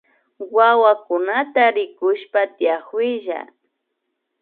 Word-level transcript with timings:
Wawakunata 0.55 1.63
rikushpa 1.75 2.41
tiakuylla 2.55 3.39